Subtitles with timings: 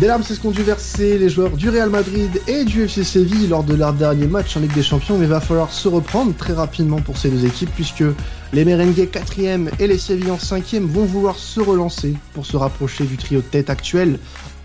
[0.00, 3.02] Des larmes, c'est ce qu'ont dû verser les joueurs du Real Madrid et du FC
[3.02, 5.88] Séville lors de leur dernier match en Ligue des Champions, mais il va falloir se
[5.88, 8.04] reprendre très rapidement pour ces deux équipes puisque
[8.52, 13.16] les Merengues 4e et les Sévillans 5e vont vouloir se relancer pour se rapprocher du
[13.16, 14.20] trio de tête actuel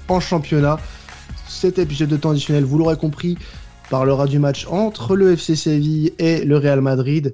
[0.07, 0.77] en championnat.
[1.47, 3.35] Cet épisode de temps additionnel, vous l'aurez compris,
[3.89, 7.33] parlera du match entre le FC Séville et le Real Madrid.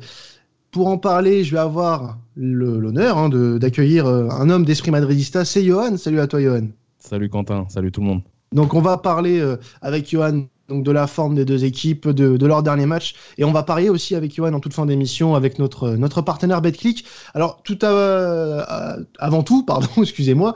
[0.72, 3.30] Pour en parler, je vais avoir l'honneur hein,
[3.60, 5.98] d'accueillir euh, un homme d'esprit madridista, c'est Johan.
[5.98, 6.70] Salut à toi Johan.
[7.00, 8.22] Salut Quentin, salut tout le monde.
[8.52, 12.46] Donc on va parler euh, avec Johan donc de la forme des deux équipes, de,
[12.46, 13.16] leur dernier match.
[13.38, 16.62] Et on va parier aussi avec Johan en toute fin d'émission avec notre, notre partenaire
[16.62, 17.06] BetClick.
[17.34, 20.54] Alors, tout avant tout, pardon, excusez-moi.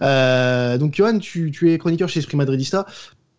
[0.00, 2.86] Euh, donc, Johan, tu, tu, es chroniqueur chez Esprit Madridista.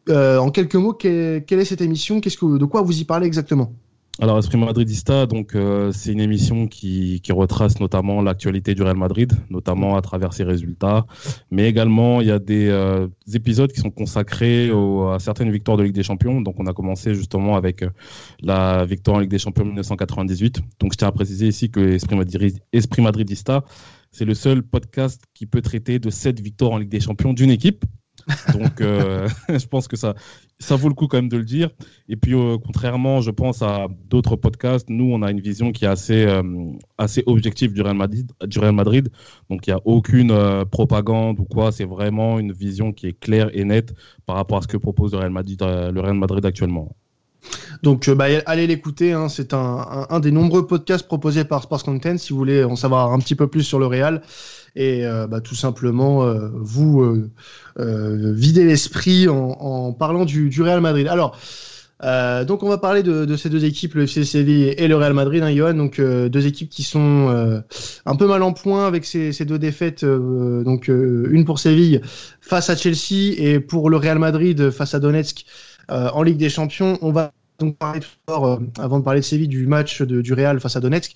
[0.10, 2.20] Euh, en quelques mots, quelle est cette émission?
[2.22, 3.74] Qu'est-ce que, De quoi vous y parlez exactement?
[4.22, 8.96] Alors, Esprit Madridista, donc euh, c'est une émission qui, qui retrace notamment l'actualité du Real
[8.96, 11.08] Madrid, notamment à travers ses résultats,
[11.50, 15.84] mais également il y a des, euh, épisodes qui sont consacrés à certaines victoires de
[15.84, 16.42] Ligue des Champions.
[16.42, 17.90] Donc, on a commencé justement avec euh,
[18.40, 20.62] la victoire en Ligue des Champions 1998.
[20.80, 23.64] Donc, je tiens à préciser ici que Esprit, Madrid, Esprit Madridista,
[24.12, 27.50] c'est le seul podcast qui peut traiter de sept victoires en Ligue des Champions d'une
[27.50, 27.84] équipe.
[28.54, 30.16] Donc, euh, je pense que ça,
[30.60, 31.70] ça vaut le coup quand même de le dire.
[32.10, 35.86] Et puis, euh, contrairement, je pense à d'autres podcasts, nous, on a une vision qui
[35.86, 36.44] est assez, euh,
[36.98, 38.32] assez objective du Real Madrid.
[38.46, 39.10] Du Real Madrid.
[39.50, 40.34] Donc, il n'y a aucune
[40.72, 41.72] propagande ou quoi.
[41.72, 43.94] C'est vraiment une vision qui est claire et nette
[44.26, 46.96] par rapport à ce que propose le Real Madrid, le Real Madrid actuellement.
[47.82, 49.14] Donc, bah, allez l'écouter.
[49.14, 49.30] Hein.
[49.30, 53.12] c'est un, un, des nombreux podcasts proposés par Sports Content si vous voulez en savoir
[53.12, 54.22] un petit peu plus sur le Real
[54.76, 57.02] et euh, bah, tout simplement euh, vous
[57.80, 61.08] euh, vider l'esprit en, parlant du, Real Madrid.
[61.08, 61.38] Alors,
[62.46, 65.42] donc on va parler de, ces deux équipes, le FC Séville et le Real Madrid,
[65.42, 65.74] hein, Johan.
[65.74, 67.64] Donc deux équipes qui sont
[68.06, 70.04] un peu mal en point avec ces, deux défaites.
[70.04, 72.02] donc une pour Séville
[72.42, 75.46] face à Chelsea et pour le Real Madrid face à Donetsk
[75.90, 76.98] en Ligue des Champions.
[77.02, 80.76] On va donc parler fort, avant de parler de Séville, du match du Real face
[80.76, 81.16] à Donetsk.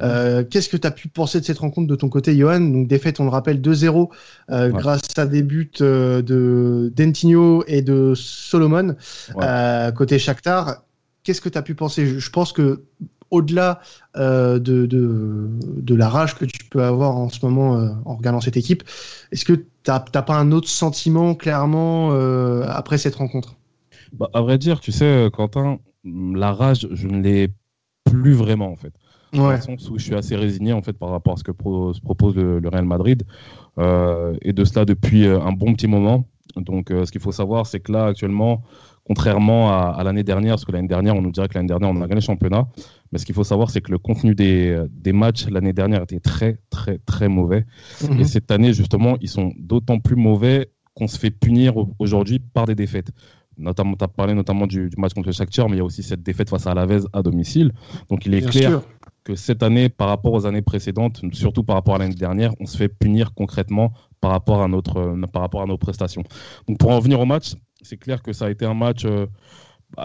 [0.00, 2.60] Euh, qu'est-ce que tu as pu penser de cette rencontre de ton côté, Johan?
[2.60, 4.08] Donc, défaite, on le rappelle, 2-0
[4.50, 8.96] euh, grâce à des buts euh, de Dentinho et de Solomon
[9.96, 10.82] côté Shakhtar.
[11.24, 12.18] Qu'est-ce que tu as pu penser?
[12.18, 12.82] Je pense que
[13.30, 13.80] au-delà
[14.14, 18.58] de, de, de, la rage que tu peux avoir en ce moment en regardant cette
[18.58, 18.82] équipe,
[19.30, 22.12] est-ce que tu n'as pas un autre sentiment clairement
[22.66, 23.54] après cette rencontre?
[24.12, 27.48] Bah, À vrai dire, tu sais, Quentin, la rage, je ne l'ai
[28.04, 28.92] plus vraiment en fait.
[29.34, 29.58] Ouais.
[29.60, 32.36] sens où je suis assez résigné en fait par rapport à ce que se propose
[32.36, 33.22] le, Real Madrid
[33.78, 36.26] euh, et de cela depuis euh, un bon petit moment.
[36.56, 38.62] Donc, euh, ce qu'il faut savoir, c'est que là actuellement,
[39.04, 41.96] contrairement à, l'année dernière, parce que l'année dernière, on nous dirait que l'année dernière, on
[41.96, 42.68] a gagné le championnat,
[43.10, 46.20] mais ce qu'il faut savoir, c'est que le contenu des, des matchs l'année dernière était
[46.20, 47.64] très, très, très mauvais.
[48.02, 48.20] Mhm.
[48.20, 52.66] Et cette année, justement, ils sont d'autant plus mauvais qu'on se fait punir aujourd'hui par
[52.66, 53.12] des défaites
[53.58, 56.02] notamment, tu as parlé notamment du, match contre le Shakhtar, mais il y a aussi
[56.02, 57.72] cette défaite face à Alavez à domicile.
[58.08, 58.82] Donc il est clair
[59.24, 62.66] que cette année, par rapport aux années précédentes, surtout par rapport à l'année dernière, on
[62.66, 66.24] se fait punir concrètement par rapport à, notre, euh, par rapport à nos prestations.
[66.68, 69.26] Donc pour en revenir au match, c'est clair que ça a été un match, euh,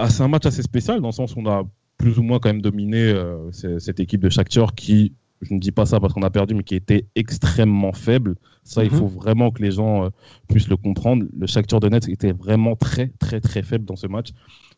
[0.10, 1.64] c'est un match assez spécial dans le sens où on a
[1.98, 5.72] plus ou moins quand même dominé euh, cette équipe de Shakhtar qui, je ne dis
[5.72, 8.36] pas ça parce qu'on a perdu, mais qui était extrêmement faible.
[8.64, 8.98] Ça, il mhm.
[8.98, 10.10] faut vraiment que les gens
[10.50, 11.26] puissent le comprendre.
[11.38, 14.34] Le Shakhtar Donetsk était vraiment très, très, très faible dans ce match.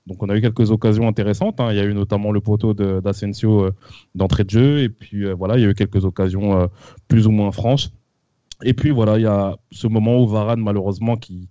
[0.10, 1.60] Donc on a eu quelques occasions intéressantes.
[1.60, 1.72] Hein.
[1.72, 3.76] Il y a eu notamment le poteau d'Asensio euh,
[4.16, 4.80] d'entrée de jeu.
[4.80, 6.68] Et puis euh, voilà, il y a eu quelques occasions euh,
[7.08, 7.90] plus ou moins franches.
[8.64, 11.48] Et puis voilà, il y a ce moment où Varane, malheureusement, qui,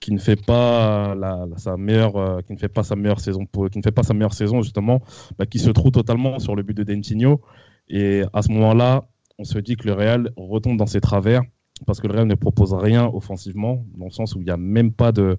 [0.00, 1.14] qui ne fait pas
[1.56, 4.34] sa meilleure qui ne fait pas sa meilleure saison qui ne fait pas sa meilleure
[4.34, 5.02] saison justement
[5.38, 7.40] bah, qui se trouve totalement sur le but de Dentinho
[7.88, 9.04] et à ce moment-là
[9.38, 11.42] on se dit que le Real retombe dans ses travers
[11.86, 14.56] parce que le Real ne propose rien offensivement dans le sens où il n'y a
[14.56, 15.38] même pas de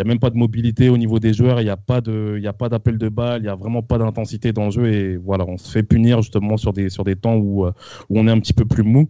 [0.00, 3.08] a même pas de mobilité au niveau des joueurs, il n'y a pas d'appel de
[3.08, 5.82] balle, il n'y a vraiment pas d'intensité dans le jeu et voilà, on se fait
[5.82, 7.72] punir justement sur des, sur des temps où, euh,
[8.10, 9.08] on est un petit peu plus mou.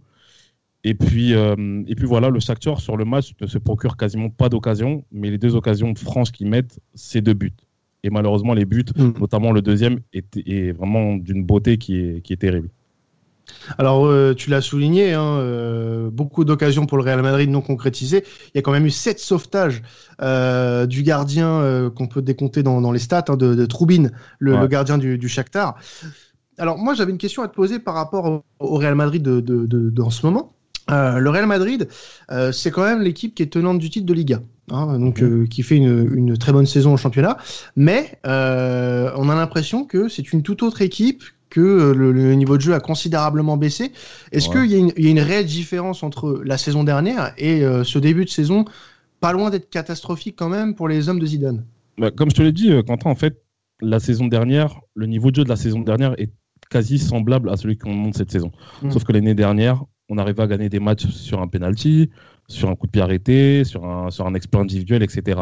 [0.83, 4.29] Et puis, euh, et puis voilà, le Shakhtar sur le match ne se procure quasiment
[4.29, 7.51] pas d'occasion, mais les deux occasions franches qu'ils mettent, c'est deux buts.
[8.03, 9.19] Et malheureusement, les buts, mm.
[9.19, 12.69] notamment le deuxième, est, est vraiment d'une beauté qui est, qui est terrible.
[13.77, 18.23] Alors, euh, tu l'as souligné, hein, euh, beaucoup d'occasions pour le Real Madrid non concrétisées.
[18.47, 19.81] Il y a quand même eu sept sauvetages
[20.21, 24.97] euh, du gardien qu'on peut décompter dans, les stats, hein, de, de, Troubine, le, gardien
[24.97, 25.75] du, du Shakhtar.
[26.57, 30.09] Alors, moi, j'avais une question à te poser par rapport au, Real Madrid de, de,
[30.09, 30.53] ce moment.
[30.89, 31.87] le Real Madrid,
[32.51, 34.41] c'est quand même l'équipe qui est tenante du titre de Liga.
[34.69, 35.47] Hein, donc mhm.
[35.47, 37.37] qui fait une, une, très bonne saison au championnat,
[37.75, 42.61] mais on a l'impression que c'est une toute autre équipe que euh, le, niveau de
[42.61, 43.91] jeu a considérablement baissé.
[44.31, 48.25] Est-ce qu'il y, a une réelle différence entre la saison dernière et euh, ce début
[48.25, 48.65] de saison
[49.19, 51.65] pas loin d'être catastrophique quand même pour les hommes de Zidane?
[51.97, 53.41] Bah, comme je te l'ai dit, Quentin, en fait,
[53.81, 56.31] la saison dernière, le niveau de jeu de la saison dernière est
[56.69, 58.51] quasi semblable à celui qu'on monte cette saison.
[58.81, 58.91] Mm.
[58.91, 62.09] Sauf que l'année dernière, on arrivait à gagner des matchs sur un penalty,
[62.47, 65.41] sur un coup de pied arrêté, sur un, sur un exploit individuel, etc.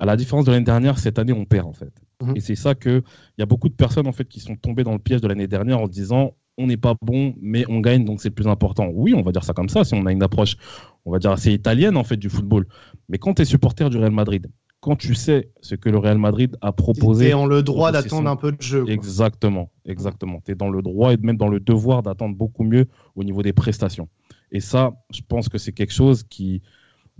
[0.00, 1.92] À la différence de l'année dernière, cette année, on perd en fait.
[2.20, 2.36] Mm-hmm.
[2.36, 3.02] Et c'est ça que
[3.38, 5.28] il y a beaucoup de personnes en fait qui sont tombées dans le piège de
[5.28, 8.46] l'année dernière en se disant on n'est pas bon, mais on gagne, donc c'est plus
[8.46, 8.88] important.
[8.92, 10.56] Oui, on va dire ça comme ça, si on a une approche,
[11.04, 12.66] on va dire assez italienne en fait du football.
[13.08, 14.46] Mais quand tu es supporter du Real Madrid,
[14.84, 17.28] quand tu sais ce que le Real Madrid a proposé.
[17.28, 18.84] Tu en le droit d'attendre un peu de jeu.
[18.86, 20.42] Exactement, exactement.
[20.44, 23.42] Tu es dans le droit et même dans le devoir d'attendre beaucoup mieux au niveau
[23.42, 24.10] des prestations.
[24.52, 26.60] Et ça, je pense que c'est quelque chose qui,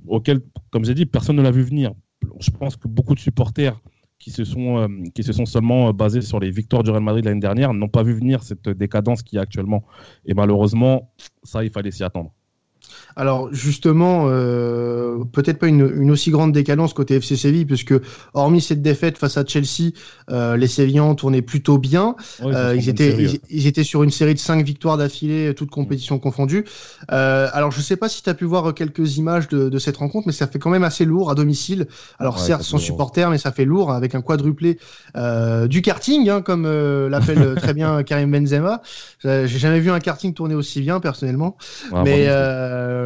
[0.06, 1.94] auquel, comme j'ai dit, personne ne l'a vu venir.
[2.38, 3.81] Je pense que beaucoup de supporters
[4.19, 7.02] qui se sont, euh, qui se sont seulement euh, basés sur les victoires du Real
[7.02, 9.84] Madrid l'année dernière n'ont pas vu venir cette décadence qui est actuellement.
[10.26, 12.34] Et malheureusement, ça, il fallait s'y attendre.
[13.16, 17.94] Alors justement, euh, peut-être pas une, aussi grande décadence côté FC Séville, puisque
[18.32, 19.93] hormis cette défaite face à Chelsea,
[20.31, 22.16] euh, les Sévillans tournaient plutôt bien.
[22.43, 23.16] Euh, ils, étaient,
[23.50, 26.64] ils, étaient sur une série de cinq victoires d'affilée, toutes compétitions confondues.
[27.08, 30.32] alors je sais pas si tu as pu voir quelques images de, cette rencontre, mais
[30.32, 31.87] ça fait quand même assez lourd à domicile.
[32.19, 34.78] Alors certes, sans supporters, mais ça fait lourd avec un quadruplé
[35.69, 36.67] du karting, hein, comme
[37.08, 38.82] l'appelle très bien Karim Benzema.
[39.22, 41.56] J'ai jamais vu un karting tourner aussi bien personnellement,
[42.05, 43.03] mais euh,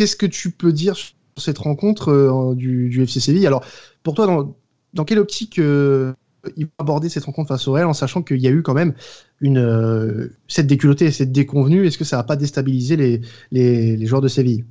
[0.00, 3.46] qu'est-ce que tu peux dire sur cette rencontre euh, du, FC Séville?
[3.46, 3.62] Alors,
[4.02, 4.54] pour toi,
[4.94, 6.14] dans, quelle optique euh,
[6.56, 8.72] il va aborder cette rencontre face au Real en sachant qu'il y a eu quand
[8.72, 8.94] même
[9.42, 11.86] une, cette déculottée et cette déconvenue?
[11.86, 13.20] Est-ce que ça va pas déstabiliser les,
[13.52, 14.64] les, joueurs de Séville?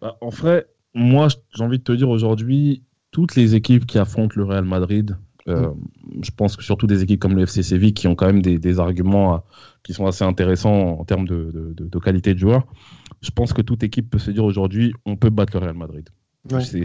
[0.00, 4.34] Bah, En fait, moi, j'ai envie de te dire aujourd'hui, toutes les équipes qui affrontent
[4.36, 5.66] le Real Madrid, mm.
[6.22, 8.80] je pense que surtout des équipes comme le FC Séville qui ont quand même des,
[8.80, 9.44] arguments
[9.82, 12.66] qui sont assez intéressants en termes de, de qualité de joueurs
[13.22, 16.08] je pense que toute équipe peut se dire aujourd'hui, on peut battre le Real Madrid.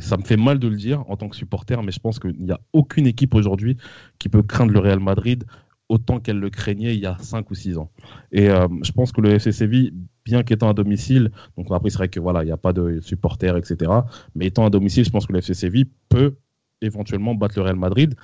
[0.02, 2.38] Ça me fait mal de le dire en tant que supporter, mais je pense qu'il
[2.38, 3.78] n'y a aucune équipe aujourd'hui
[4.20, 5.46] qui peut craindre le Real Madrid
[5.90, 7.90] autant qu'elle le craignait il y a 5 ou 6 ans.
[8.32, 9.94] Et euh, je pense que le FC Séville,
[10.26, 13.00] bien qu'étant à domicile, donc après c'est vrai que voilà, il n'y a pas de
[13.00, 13.92] supporters, etc.
[14.36, 16.36] Mais étant à domicile, je pense que le FC Séville peut
[16.82, 18.16] éventuellement battre le Real Madrid.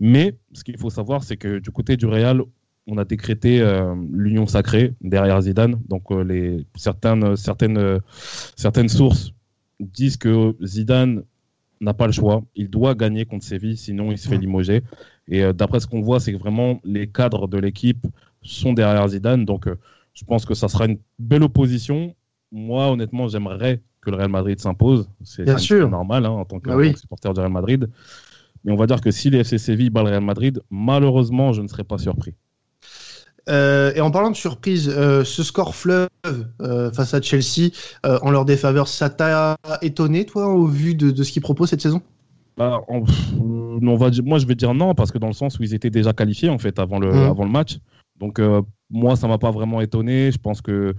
[0.00, 2.42] Mais ce qu'il faut savoir, c'est que du côté du Real,
[2.88, 5.78] on a décrété euh, l'union sacrée derrière Zidane.
[5.88, 8.00] Donc euh, les, certaines, certaines,
[8.56, 9.32] certaines sources
[9.78, 11.22] disent que Zidane
[11.80, 12.42] n'a pas le choix.
[12.56, 14.82] Il doit gagner contre Séville, sinon il se fait limoger.
[15.28, 18.06] Et euh, d'après ce qu'on voit, c'est que vraiment les cadres de l'équipe
[18.42, 19.44] sont derrière Zidane.
[19.44, 19.66] Donc
[20.14, 22.14] je pense que ça sera une belle opposition.
[22.50, 25.10] Moi, honnêtement, j'aimerais que le Real Madrid s'impose.
[25.22, 25.44] C'est
[25.86, 27.90] normal hein, en tant que, ah supporter du Real Madrid.
[28.64, 31.60] Mais on va dire que si les FC Séville bat le Real Madrid, malheureusement, je
[31.60, 32.34] ne serais pas surpris.
[33.48, 36.08] Euh, et en parlant de surprise, euh, ce score fleuve
[36.60, 37.70] euh, face à Chelsea
[38.04, 42.02] en leur défaveur, ça t'a étonné, toi, au vu de, ce qu'ils proposent cette saison?
[42.56, 43.00] Bah, on,
[43.96, 46.12] va moi, je vais dire non, parce que dans le sens où ils étaient déjà
[46.12, 47.30] qualifiés, en fait, avant le, mmh.
[47.30, 47.78] avant le match.
[48.18, 48.40] Donc,
[48.90, 50.32] moi, ça m'a pas vraiment étonné.
[50.32, 50.94] Je pense que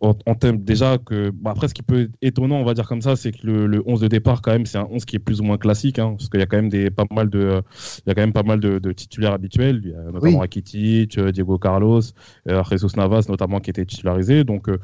[0.00, 3.02] en, termes déjà que bah, après ce qui peut être étonnant on va dire comme
[3.02, 5.40] ça c'est que le, 11 de départ quand même c'est un 11 qui est plus
[5.40, 7.62] ou moins classique hein, parce qu'il y a quand même des pas mal de
[7.98, 9.80] il y a quand même pas mal de, titulaires habituels.
[9.84, 10.36] Il y a notamment oui.
[10.38, 12.00] Rakitic euh, Diego Carlos
[12.48, 14.44] euh, Jesus Navas notamment qui était titularisé.
[14.44, 14.78] Donc euh,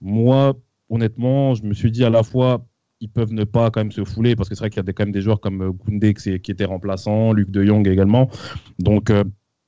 [0.00, 0.54] moi
[0.90, 2.66] honnêtement je me suis dit à la fois
[3.00, 4.92] ils peuvent ne pas quand même se fouler parce que c'est vrai qu'il y a
[4.92, 8.30] quand même des joueurs comme Koundé qui était remplaçant Luc de Jong également.
[8.78, 9.12] Donc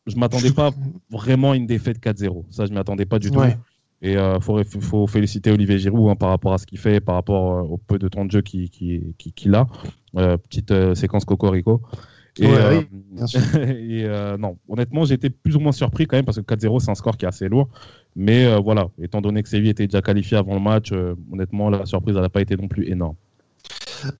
[0.06, 0.70] je m'attendais pas
[1.10, 3.40] vraiment à une défaite 4-0 ça je m'y attendais pas du tout
[4.00, 7.16] et il euh, faut, féliciter Olivier Giroud hein, par rapport à ce qu'il fait, par
[7.16, 9.66] rapport euh, au peu de temps de jeu qu'il qui, qui, a.
[10.16, 11.82] Euh, petite séquence Cocorico.
[12.40, 12.86] Et, oui,
[13.58, 16.90] et non, honnêtement, j'ai été plus ou moins surpris quand même parce que 4-0, c'est
[16.90, 17.68] un score qui est assez lourd.
[18.14, 20.92] Mais voilà, étant donné que Séville était déjà qualifié avant le match,
[21.32, 23.16] honnêtement, la surprise n'a pas été non plus énorme.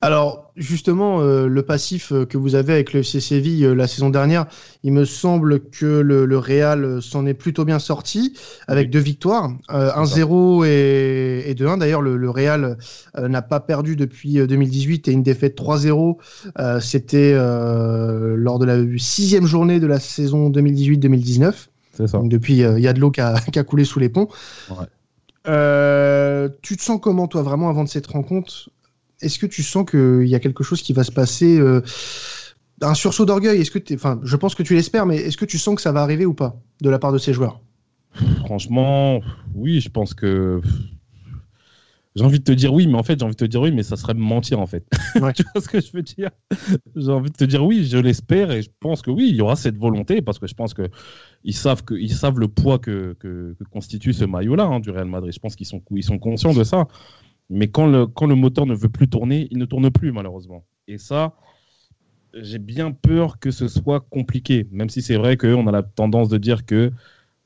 [0.01, 3.87] Alors justement, euh, le passif euh, que vous avez avec le FC Séville euh, la
[3.87, 4.47] saison dernière,
[4.83, 8.35] il me semble que le, Real s'en est plutôt bien sorti
[8.67, 11.79] avec deux victoires, 1-0 et, 2-1.
[11.79, 12.79] D'ailleurs, le, Real
[13.19, 16.17] n'a pas perdu depuis 2018 et une défaite 3-0.
[16.81, 21.55] C'était lors de la sixième journée de la saison 2018-2019.
[21.93, 22.19] C'est ça.
[22.19, 23.35] Donc depuis, il y a de l'eau qui a,
[23.67, 24.29] coulé sous les ponts.
[25.45, 28.71] tu te sens comment, toi, vraiment, avant de cette rencontre?
[29.21, 31.81] Est-ce que tu sens qu'il y a quelque chose qui va se passer euh,
[32.83, 33.61] Un sursaut d'orgueil?
[33.61, 35.93] Est-ce que enfin, je pense que tu l'espères, mais est-ce que tu sens que ça
[35.93, 37.61] va arriver ou pas de la part de ces joueurs?
[38.45, 39.21] Franchement,
[39.55, 40.61] oui, je pense que
[42.19, 43.71] j'ai envie de te dire oui, mais en fait, j'ai envie de te dire oui,
[43.71, 44.85] mais ça serait mentir en fait.
[45.15, 46.31] tu vois ce que je veux dire?
[46.97, 49.41] J'ai envie de te dire oui, je l'espère et je pense que oui, il y
[49.41, 50.91] aura cette volonté parce que je pense que
[51.45, 55.07] ils savent que ils savent le poids que, que, constitue ce maillot-là hein, du Real
[55.07, 55.33] Madrid.
[55.33, 56.89] Je pense qu'ils sont ils sont conscients de ça.
[57.51, 60.65] Mais quand le, quand le moteur ne veut plus tourner, il ne tourne plus, malheureusement.
[60.87, 61.35] Et ça,
[62.35, 64.67] j'ai bien peur que ce soit compliqué.
[64.71, 66.93] Même si c'est vrai qu'on a la tendance de dire que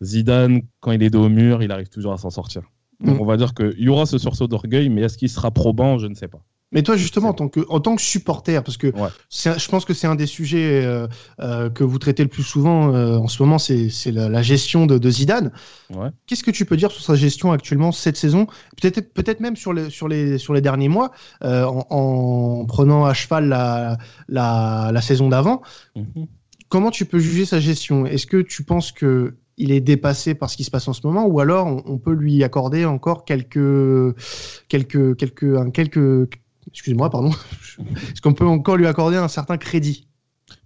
[0.03, 2.63] Zidane, quand il est dos au mur, il arrive toujours à s'en sortir.
[3.01, 3.21] Donc mm.
[3.21, 5.99] on va dire qu'il y aura ce sursaut d'orgueil, mais est-ce qu'il sera probant?
[5.99, 6.43] Je ne sais pas.
[6.73, 8.93] Mais toi, justement, en tant que, en tant que supporter, parce que
[9.31, 11.07] je pense que c'est un des sujets euh,
[11.41, 15.11] euh, que vous traitez le plus souvent euh, en ce moment, c'est la, gestion de,
[15.11, 15.53] Zidane.
[16.27, 18.47] Qu'est-ce que tu peux dire sur sa gestion actuellement cette saison?
[18.81, 21.13] Peut-être peut même sur les, sur, les, sur les derniers mois,
[21.43, 23.99] en, prenant à cheval la,
[24.29, 25.63] la, saison d'avant.
[25.95, 26.27] Mhm.
[26.69, 28.07] Comment tu peux juger sa gestion?
[28.07, 31.07] Est-ce que tu penses que il est dépassé par ce qui se passe en ce
[31.07, 34.17] moment, ou alors on, peut lui accorder encore quelques,
[34.69, 36.31] quelques, quelques, quelques,
[36.73, 37.31] excuse-moi, pardon,
[38.13, 40.09] est-ce qu'on peut encore lui accorder un certain crédit?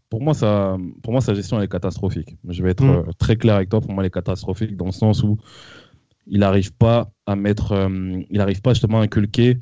[0.08, 2.36] Pour moi, ça, pour moi, sa gestion est catastrophique.
[2.48, 2.90] Je vais être mm.
[2.90, 3.80] euh, très clair avec toi.
[3.80, 5.36] Pour moi, elle est catastrophique dans le sens où
[6.26, 9.58] il n'arrive pas à mettre, euh, il n'arrive pas justement à inculquer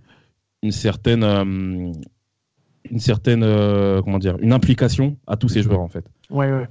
[0.63, 1.93] une certaine, euh,
[2.91, 3.41] une certaine,
[4.05, 6.05] comment dire, une implication à tous ses joueurs en fait.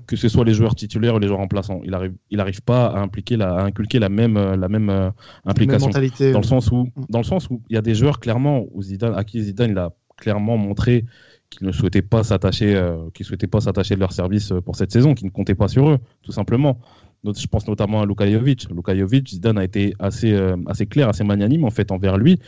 [0.06, 2.88] Que ce soit les joueurs titulaires ou les joueurs remplaçants, il arrive, il arrive pas
[2.88, 5.12] à impliquer, la, à inculquer la même, la même
[5.46, 5.90] implication.
[5.90, 7.06] dans le sens où, mm.
[7.10, 9.72] dans le sens où il y a des joueurs clairement où Zidane, à qui Zidane
[9.72, 11.06] il a clairement montré
[11.50, 14.92] qu'ils ne souhaitaient pas s'attacher, euh, souhaitaient pas s'attacher de leur service euh, pour cette
[14.92, 16.80] saison, qui ne comptaient pas sur eux, tout simplement.
[17.24, 18.68] je pense notamment à Luka Jovic.
[18.70, 22.40] Luka Jovic, Zidane a été assez, euh, assez clair, assez magnanime en fait envers lui.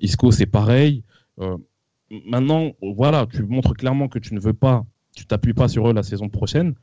[0.00, 1.04] Isco, c'est pareil.
[2.26, 4.84] Maintenant, voilà, tu montres clairement que tu ne veux pas,
[5.14, 6.74] tu t'appuies pas sur eux la saison prochaine.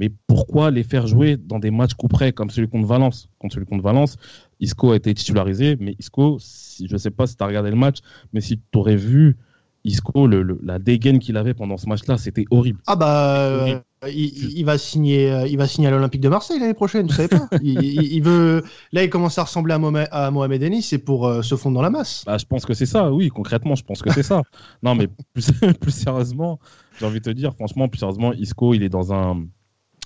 [0.00, 3.28] Mais pourquoi les faire jouer dans des matchs coup près comme celui contre Valence?
[3.38, 4.16] Contre celui contre Valence,
[4.58, 7.70] Isco a été titularisé, mais Isco, si, je ne sais pas si tu as regardé
[7.70, 7.98] le match,
[8.32, 9.36] mais si tu aurais vu
[9.84, 12.80] Isco, le, la dégaine qu'il avait pendant ce match-là, c'était horrible.
[12.86, 16.74] Ah bah, euh, il, va signer, euh, il va signer à l'Olympique de Marseille l'année
[16.74, 18.62] prochaine, tu savais pas il, veut,
[18.92, 21.74] là, il commence à ressembler à Mohamed, à Mohamed Denis, c'est pour euh, se fondre
[21.74, 22.22] dans la masse.
[22.26, 24.42] Bah, je pense que c'est ça, oui, concrètement, je pense que c'est ça.
[24.82, 26.60] non, mais plus, plus sérieusement,
[26.98, 29.44] j'ai envie de te dire, franchement, plus sérieusement, Isco, il est dans un,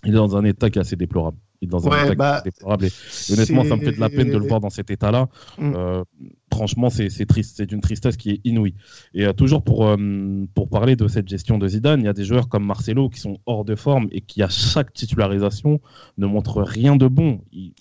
[0.05, 2.89] il est dans un état qui est assez déplorable dans un bah, déplorable.
[3.31, 5.29] honnêtement, ça me fait de la peine de le voir dans cet état-là.
[5.59, 5.73] Mm.
[5.75, 6.05] Euh,
[6.53, 8.75] franchement, c'est triste, c'est d'une tristesse qui est inouïe.
[9.15, 9.97] Et euh, toujours pour, euh,
[10.55, 13.21] pour parler de cette gestion de Zidane, il y a des joueurs comme Marcelo qui
[13.21, 15.81] sont hors de forme et qui, à chaque titularisation,
[16.19, 17.41] ne montrent rien de bon.
[17.53, 17.73] Il,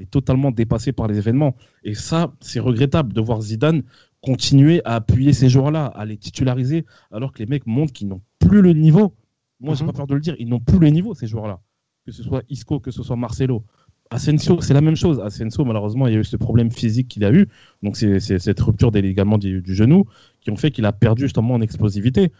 [0.00, 1.56] est totalement dépassé par les événements.
[1.84, 3.82] Et ça, c'est regrettable de voir Zidane
[4.20, 8.22] continuer à appuyer ces joueurs-là, à les titulariser, alors que les mecs montrent qu'ils n'ont
[8.38, 9.14] plus le niveau.
[9.60, 9.86] Moi, je j'ai mm-hmm.
[9.88, 11.60] pas peur de le dire, ils n'ont plus le niveau, ces joueurs-là
[12.08, 13.64] que ce soit Isco, que ce soit Marcelo.
[14.10, 15.20] Asensio, c'est la même chose.
[15.20, 17.48] Asensio, malheureusement, il y a eu ce problème physique qu'il a eu.
[17.82, 20.06] Donc, c'est cette rupture des ligaments du, genou
[20.40, 22.32] qui ont fait qu'il a perdu justement en explosivité.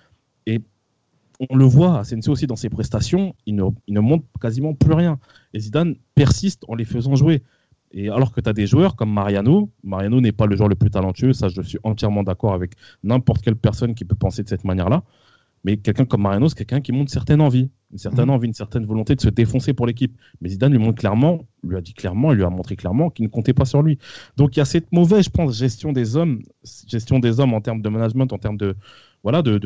[0.47, 0.63] Et
[1.51, 4.95] on le voit, Asensio aussi dans ses prestations, il ne, il ne montre quasiment plus
[4.95, 5.19] rien.
[5.53, 7.43] Et Zidane persiste en les faisant jouer.
[7.93, 10.77] Et alors que tu as des joueurs comme Mariano, Mariano n'est pas le joueur le
[10.77, 12.73] plus talentueux, ça je suis entièrement d'accord avec
[13.03, 15.05] n'importe quelle personne qui peut penser de cette manière-là.
[15.69, 18.31] Mais quelqu'un comme Mariano, c'est quelqu'un qui montre une certaine envie, une certaine mhm.
[18.31, 20.17] envie, une certaine volonté de se défoncer pour l'équipe.
[20.41, 23.29] Mais Zidane lui montre clairement, lui a dit clairement, lui a montré clairement qu'il ne
[23.29, 23.99] comptait pas sur lui.
[24.39, 26.41] Donc il y a cette mauvaise, je pense, gestion des hommes,
[26.87, 28.77] gestion des hommes en termes de management, en termes de
[29.23, 29.59] voilà, de,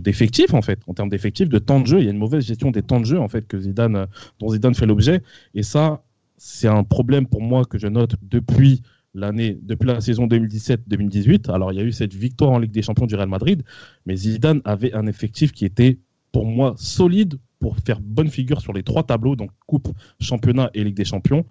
[0.00, 2.00] d'effectifs de, en fait, en termes d'effectifs, de temps de jeu.
[2.00, 4.08] Il y a une mauvaise gestion des temps de jeu en fait que Zidane,
[4.40, 5.22] dont Zidane fait l'objet.
[5.54, 6.02] Et ça,
[6.38, 8.82] c'est un problème pour moi que je note depuis
[9.14, 11.50] l'année, depuis la saison 2017-2018.
[11.50, 13.62] Alors, il y a eu cette victoire en Ligue des Champions du Real Madrid,
[14.06, 15.98] mais Zidane avait un effectif qui était,
[16.32, 19.88] pour moi, solide pour faire bonne figure sur les trois tableaux, donc Coupe,
[20.20, 21.46] Championnat et Ligue des Champions.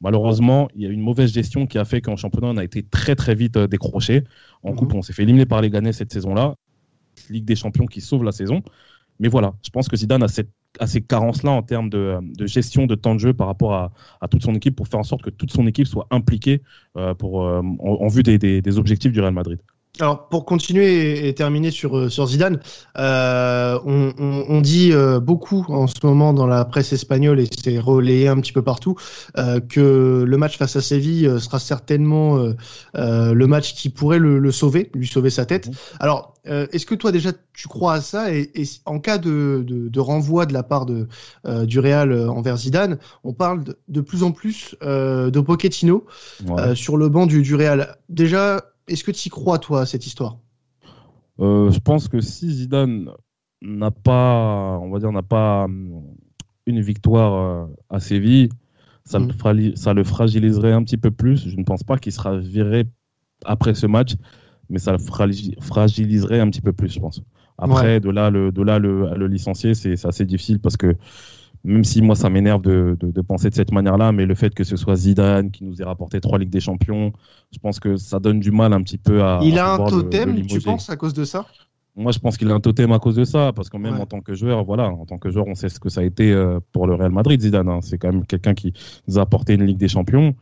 [0.00, 2.84] Malheureusement, il y a une mauvaise gestion qui a fait qu'en championnat, on a été
[2.84, 4.22] très très vite euh, décroché.
[4.62, 5.00] En Coupe, mhm.
[5.00, 6.54] on s'est fait éliminer par les Gagnés cette saison-là.
[7.30, 8.62] Ligue des Champions qui sauve la saison.
[9.20, 12.86] Mais voilà, je pense que Zidane a cette à ces carences-là en termes de, gestion
[12.86, 15.30] de temps de jeu par rapport à, toute son équipe pour faire en sorte que
[15.30, 16.62] toute son équipe soit impliquée
[16.96, 19.60] euh, pour, euh, en, vue des, objectifs du Real Madrid.
[20.00, 22.60] Alors pour continuer et terminer sur euh, sur Zidane,
[22.98, 27.48] euh, on, on, on, dit euh, beaucoup en ce moment dans la presse espagnole et
[27.50, 28.94] c'est relayé un petit peu partout
[29.38, 32.38] euh, que le match face à Séville euh, sera certainement
[32.94, 35.66] le match qui pourrait le, le, sauver, lui sauver sa tête.
[35.68, 35.74] Mhm.
[36.00, 38.32] Alors est-ce que toi déjà tu crois à ça?
[38.32, 41.08] Et, et en cas de, de, de, renvoi de la part de
[41.64, 46.06] du Real envers Zidane, on parle de, de plus en plus de Pochettino
[46.74, 47.96] sur le banc du, du Real.
[48.08, 50.38] Déjà est-ce que tu y crois, toi, à cette histoire?
[51.40, 53.10] Euh, Je pense que si Zidane
[53.62, 56.02] n'a pas, on va dire, n'a pas hum,
[56.66, 58.48] une victoire euh, à Séville,
[59.04, 59.76] ça, le mhm.
[59.76, 61.48] ça, le fragiliserait un petit peu plus.
[61.48, 62.84] Je ne pense pas qu'il sera viré
[63.44, 64.16] après ce match,
[64.68, 67.22] mais ça le fragiliserait un petit peu plus, je pense.
[67.56, 70.94] Après, de là, le, de là le, le licencier, c'est assez difficile parce que
[71.64, 74.76] même si moi ça m'énerve de, penser de cette manière-là, mais le fait que ce
[74.76, 77.12] soit Zidane qui nous ait rapporté trois Ligues des Champions,
[77.52, 79.40] je pense que ça donne du mal un petit peu à.
[79.42, 81.46] Il a un totem, tu penses, à cause de ça?
[81.96, 84.06] Moi, je pense qu'il a un totem à cause de ça, parce qu'en même en
[84.06, 86.32] tant que joueur, voilà, en tant que joueur, on sait ce que ça a été
[86.32, 87.68] euh, pour le Real Madrid, Zidane.
[87.68, 87.80] Hein.
[87.82, 88.72] C'est quand même quelqu'un qui
[89.08, 90.36] nous a apporté une Ligue des Champions.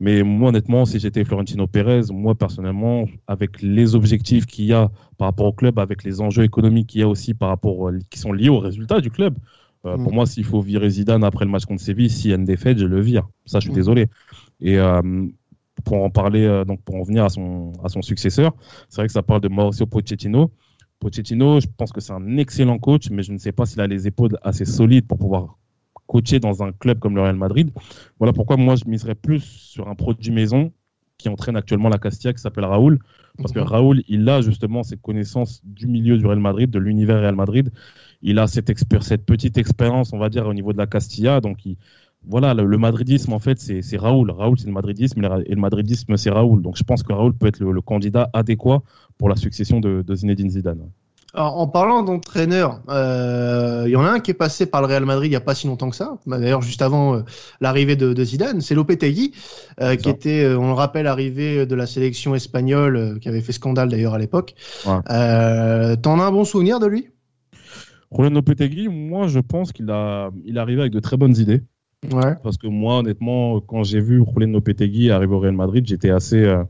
[0.00, 4.90] Mais moi, honnêtement, si j'étais Florentino Pérez, moi, personnellement, avec les objectifs qu'il y a
[5.16, 7.98] par rapport au club, avec les enjeux économiques qu'il y a aussi par rapport, euh,
[8.10, 9.36] qui sont liés aux résultats du club,
[9.86, 10.14] euh, pour mm.
[10.14, 12.78] moi, s'il faut virer Zidane après le match contre Séville, s'il y a une défaite,
[12.78, 13.28] je le vire.
[13.44, 13.74] Ça, je suis mm.
[13.74, 14.06] désolé.
[14.60, 14.78] Et
[15.84, 18.54] pour en parler, donc pour en venir à son, à son successeur,
[18.88, 20.50] c'est vrai que ça parle de Mauricio Pochettino.
[20.98, 23.86] Pochettino, je pense que c'est un excellent coach, mais je ne sais pas s'il a
[23.86, 25.58] les épaules assez solides pour pouvoir
[26.06, 27.70] coacher dans un club comme le Real Madrid.
[28.18, 30.72] Voilà pourquoi moi je miserais plus sur un produit maison
[31.18, 32.98] qui entraîne actuellement la Castilla qui s'appelle Raoul.
[33.38, 33.66] Parce que mhm.
[33.66, 37.70] Raoul, il a justement cette connaissance du milieu du Real Madrid, de l'univers Real Madrid.
[38.22, 41.40] Il a cette, cette petite expérience, on va dire, au niveau de la Castilla.
[41.40, 41.76] Donc, il,
[42.28, 44.30] voilà, le, madridisme, en fait, c'est Raoul.
[44.30, 46.60] Raoul, c'est le madridisme, et le madridisme, c'est Raoul.
[46.60, 48.82] Donc, je pense que Raoul peut être le, candidat adéquat
[49.16, 50.88] pour la succession de, Zinedine Zidane.
[51.34, 54.86] Alors, en parlant d'entraîneur, euh, il y en a un qui est passé par le
[54.86, 56.16] Real Madrid il n'y a pas si longtemps que ça.
[56.26, 57.20] D'ailleurs, juste avant euh,
[57.60, 59.32] l'arrivée de, Zidane, c'est Lopetegui,
[59.80, 63.88] euh, qui était, on le rappelle, arrivé de la sélection espagnole, qui avait fait scandale
[63.88, 64.54] d'ailleurs à l'époque.
[64.84, 67.08] T'en as un bon souvenir de lui?
[68.10, 71.62] Roland Lopetegui, moi, je pense qu'il a, il est arrivé avec de très bonnes idées.
[72.42, 76.42] Parce que moi, honnêtement, quand j'ai vu Julen Lopetegui arriver au Real Madrid, j'étais assez,
[76.44, 76.62] euh,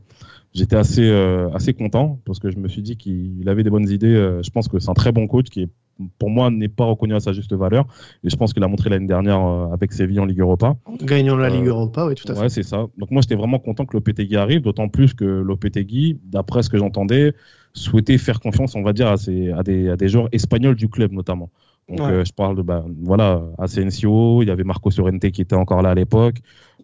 [0.53, 3.89] j'étais assez, euh, assez content parce que je me suis dit qu'il avait des bonnes
[3.89, 4.15] idées.
[4.15, 5.69] Euh, je pense que c'est un très bon coach qui est,
[6.17, 7.85] pour moi, n'est pas reconnu à sa juste valeur.
[8.23, 9.39] Et je pense qu'il a montré l'année dernière
[9.71, 10.75] avec Séville en Ligue Europa.
[11.01, 12.41] Gagnant la Ligue Europa, oui, tout à fait.
[12.41, 12.87] Ouais, c'est ça.
[12.97, 16.77] Donc moi, j'étais vraiment content que Lopetegui arrive, d'autant plus que Lopetegui, d'après ce que
[16.77, 17.33] j'entendais,
[17.77, 21.11] souhaitait faire confiance, on va dire, à, à, des, à des joueurs espagnols du club
[21.11, 21.49] notamment.
[21.89, 25.55] Donc, euh, je parle de bah, voilà, Asensio, il y avait Marco Sorrente qui était
[25.55, 26.37] encore là à l'époque.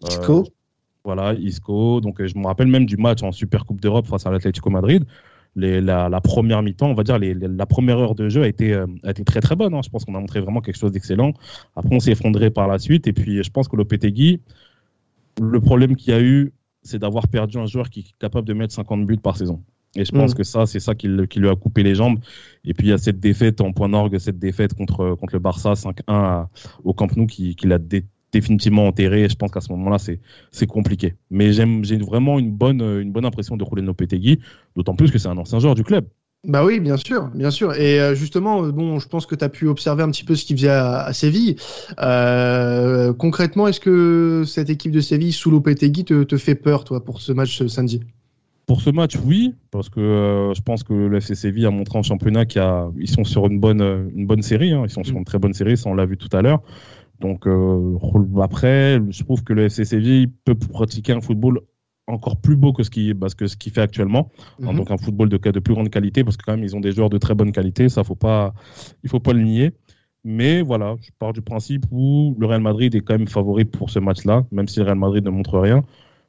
[0.04, 0.46] Euh, Isco.
[1.04, 2.00] voilà, Isco.
[2.00, 4.70] Donc, euh, je me rappelle même du match en Super Coupe d'Europe face à l'Atlético
[4.70, 5.04] Madrid.
[5.56, 8.48] Les, la, la, première mi-temps, on va dire, les, la première heure de jeu a
[8.48, 9.74] été, a été très très bonne.
[9.74, 9.82] Hein.
[9.84, 11.32] Je pense qu'on a montré vraiment quelque chose d'excellent.
[11.76, 13.06] Après, on s'est effondré par la suite.
[13.06, 14.40] Et puis, je pense que Lopetegui,
[15.40, 16.52] le problème qu'il y a eu,
[16.82, 19.62] c'est d'avoir perdu un joueur qui est capable de mettre 50 buts par saison.
[19.96, 20.34] Et je pense mm.
[20.34, 22.18] que ça, c'est ça qui, lui a coupé les jambes.
[22.64, 25.40] Et puis il y a cette défaite en point d'orgue, cette défaite contre, contre le
[25.40, 26.46] Barça 5-1
[26.84, 27.78] au Camp Nou qui, qui l'a
[28.32, 29.24] définitivement enterré.
[29.24, 31.14] Et je pense qu'à ce moment-là, c'est compliqué.
[31.30, 34.40] Mais j'ai vraiment une bonne, une bonne impression de rouler Lopetegui,
[34.76, 36.06] d'autant plus que c'est un ancien joueur du club.
[36.46, 37.74] Bah oui, bien sûr, bien sûr.
[37.74, 40.34] Et euh, justement, euh, bon, je pense que tu as pu observer un petit peu
[40.34, 41.56] ce qu'il faisait à, Séville.
[42.00, 47.02] Euh, concrètement, est-ce que cette équipe de Séville sous Lopetegui te, te fait peur, toi,
[47.02, 48.00] pour ce match samedi?
[48.66, 51.98] Pour ce match, oui, parce que euh, je pense que le FC Séville a montré
[51.98, 54.72] en championnat qu'ils sont sur une bonne, une bonne série.
[54.72, 54.82] Hein.
[54.84, 56.62] ils sont sur une très bonne série, ça on l'a vu tout à l'heure.
[57.20, 57.98] Donc euh,
[58.40, 61.60] après, je trouve que le FC Séville peut pratiquer un football
[62.06, 64.30] encore plus beau que ce qu'il que ce fait actuellement.
[64.62, 64.76] Hein, mhm.
[64.76, 66.92] donc un football de, de plus grande qualité, parce que quand même ils ont des
[66.92, 68.54] joueurs de très bonne qualité, ça faut pas,
[69.02, 69.72] il faut pas le nier.
[70.26, 73.90] Mais voilà, je pars du principe où le Real Madrid est quand même favori pour
[73.90, 75.84] ce match-là, même si le Real Madrid ne montre rien.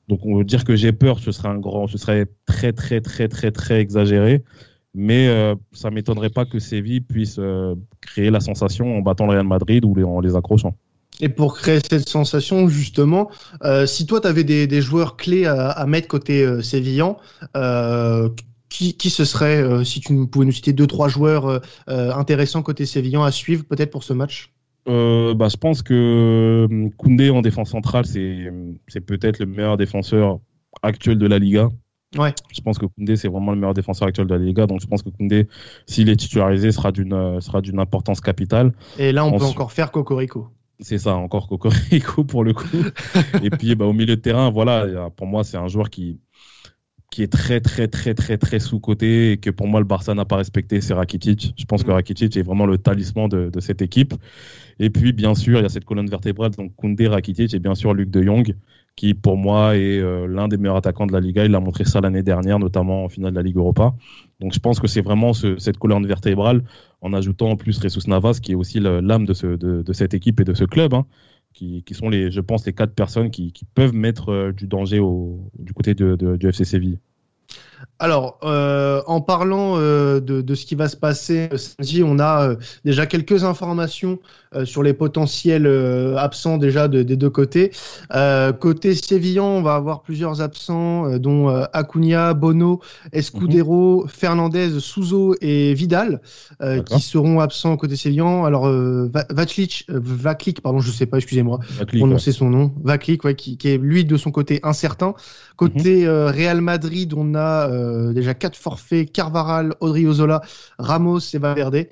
[0.07, 3.01] Donc on veut dire que j'ai peur, ce serait un grand, ce serait très très
[3.01, 4.43] très très très exagéré.
[4.97, 9.33] Mais euh, ça m'étonnerait pas que Séville puisse euh, créer la sensation en battant le
[9.33, 10.73] Real Madrid ou en les accrochant.
[11.19, 13.29] Et pour créer cette sensation, justement,
[13.63, 17.17] euh, si toi, tu avais des, joueurs clés à, mettre côté sévillan,
[18.69, 23.23] qui, qui, ce serait, si tu pouvais nous citer deux, trois joueurs intéressants côté sévillan
[23.23, 24.54] à suivre peut-être pour ce match?
[24.87, 30.39] Euh, bah, je pense que euh, Koundé en défense centrale, c'est peut-être le meilleur défenseur
[30.81, 31.69] actuel de la Liga.
[32.17, 32.33] Ouais.
[32.53, 34.67] Je pense que Koundé, c'est vraiment le meilleur défenseur actuel de la Liga.
[34.67, 35.47] Donc, je pense que Koundé,
[35.85, 38.73] s'il est titularisé, sera d'une euh, sera d'une importance capitale.
[38.97, 40.49] Et là, on peut encore faire Cocorico.
[40.79, 42.65] C'est ça, encore Cocorico pour le coup.
[43.43, 46.19] Et puis, bah, au milieu de terrain, voilà, pour moi, c'est un joueur qui,
[47.15, 50.25] qui est très très très très très sous-côté et que pour moi le Barça n'a
[50.25, 51.53] pas respecté, c'est Rakitic.
[51.57, 51.93] Je pense que mm.
[51.93, 54.13] Rakitic est vraiment le talisman de, de, cette équipe.
[54.79, 57.75] Et puis bien sûr, il y a cette colonne vertébrale, donc Koundé, Rakitic et bien
[57.75, 58.55] sûr Luc de Jong,
[58.95, 61.45] qui pour moi est euh, l'un des meilleurs attaquants de la Liga.
[61.45, 63.93] Il a montré ça l'année dernière, notamment en finale de la Ligue Europa.
[64.39, 66.63] Donc je pense que c'est vraiment ce, cette colonne vertébrale,
[67.01, 70.13] en ajoutant en plus Ressus Navas, qui est aussi l'âme de, ce, de, de, cette
[70.13, 70.93] équipe et de ce club.
[70.93, 71.05] Hein
[71.55, 74.99] qui, sont, les, je pense, les quatre personnes qui, peuvent mettre euh, du danger
[75.57, 76.99] du côté du FC Séville.
[77.99, 82.55] Alors, euh, en parlant euh, de, ce qui va se passer euh, samedi, on a
[82.83, 84.19] déjà quelques informations
[84.63, 85.67] sur les potentiels
[86.17, 87.71] absents déjà des deux côtés.
[88.61, 92.79] côté Sévillan, on va avoir plusieurs absents, dont Acuna, Bono,
[93.11, 94.07] Escudero, mhm.
[94.07, 96.21] Fernandez, Souzo et Vidal,
[96.85, 98.45] qui seront absents côté Sévillan.
[98.45, 98.71] Alors,
[99.29, 101.59] Vaclik, Vaclik, pardon, je sais pas, excusez-moi,
[101.97, 102.71] prononcer son nom.
[102.81, 105.15] Vaclik, ouais, qui, est lui de son côté incertain.
[105.57, 106.27] Côté mhm.
[106.27, 110.41] Real Madrid, on a euh, déjà quatre forfaits Carvaral, Odriozola,
[110.79, 111.87] Ramos et Valverde.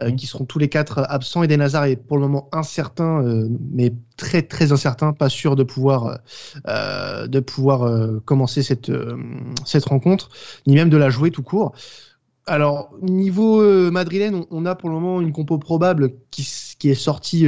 [0.00, 0.16] Euh, mhm.
[0.16, 1.42] qui seront tous les quatre absents.
[1.42, 5.64] Eden Hazard est pour le moment incertain, euh, mais très très incertain, pas sûr de
[5.64, 6.20] pouvoir
[6.64, 7.90] de pouvoir
[8.24, 8.92] commencer cette
[9.64, 10.28] cette rencontre,
[10.68, 11.74] ni même de la jouer tout court.
[12.48, 16.46] Alors, niveau madrilène, on, a pour le moment une compo probable qui,
[16.78, 17.46] qui est sortie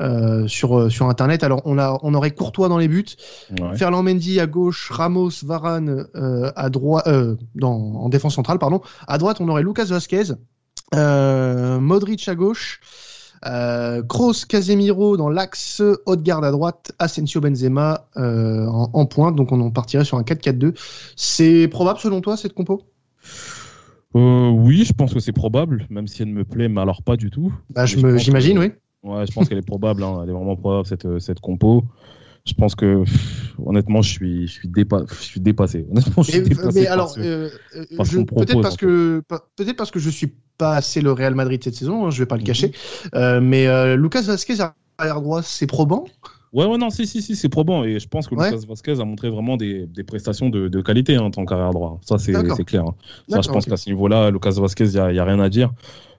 [0.00, 1.42] euh, sur, euh, sur Internet.
[1.42, 3.16] Alors, on, a, on aurait Courtois dans les buts,
[3.74, 7.08] Ferland Mendy à gauche, Ramos, Varane euh, à droite,
[7.60, 8.80] en défense centrale, pardon.
[9.08, 10.34] À droite, on aurait Lucas Vasquez,
[10.92, 12.80] Modric à gauche.
[13.46, 19.60] Euh, Kroos, Casemiro dans l'axe, Haute-Garde à droite, Asensio Benzema en, en, pointe, donc on
[19.60, 20.74] en partirait sur un 4-4-2.
[21.16, 22.82] C'est probable selon toi cette compo?
[24.14, 27.30] Oui, je pense que c'est probable, même si elle me plaît, mais alors pas du
[27.30, 27.52] tout.
[27.70, 28.72] Bah, J'imagine, oui.
[29.02, 30.02] Ouais, je pense qu'elle est probable.
[30.02, 30.20] Hein.
[30.22, 31.84] Elle est vraiment probable, cette, euh, cette compo.
[32.44, 33.04] Je pense que,
[33.64, 35.86] honnêtement, je suis, je suis, je suis dépassé.
[35.90, 36.80] Honnêtement, je suis dépassé.
[36.80, 41.12] Mais alors, euh, euh, peut-être parce, que, peut parce que je suis pas assez le
[41.12, 42.46] Real Madrid cette saison, hein, je vais pas le mhm.
[42.46, 42.72] cacher.
[43.12, 46.06] mais Lucas Vasquez à arrière droit, c'est probant?
[46.52, 47.84] Ouais, ouais, non, si, si, si, c'est probant.
[47.84, 51.16] Et je pense que Lucas Vasquez a montré vraiment des, des prestations de, de qualité
[51.16, 52.00] hein, en tant qu'arrière droit.
[52.02, 52.32] Ça, c'est
[52.64, 52.84] clair.
[53.28, 55.72] Ça, je pense qu'à ce niveau-là, Lucas Vasquez, il n'y a, a, rien à dire.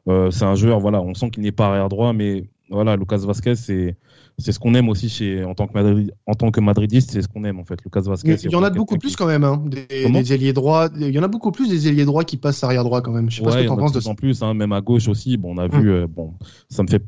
[0.07, 3.55] c'est un joueur, voilà, on sent qu'il n'est pas arrière droit, mais voilà, Lucas Vasquez,
[3.55, 3.95] c'est
[4.39, 7.21] c'est ce qu'on aime aussi chez en tant que Madrid, en tant que madridiste, c'est
[7.21, 7.83] ce qu'on aime en fait.
[7.83, 8.37] Lucas Vasquez.
[8.43, 10.89] il y en a beaucoup plus quand même, hein, des, ailiers droits.
[10.95, 13.29] Il y en a beaucoup plus des ailiers droits qui passent arrière droit quand même.
[13.29, 14.09] Je sais pas ce que tu en penses de ça.
[14.09, 15.37] En plus, hein, même à gauche aussi.
[15.37, 15.79] Bon, on a vu.
[15.79, 15.87] Hum.
[15.87, 16.33] Euh, bon,
[16.69, 17.03] ça me fait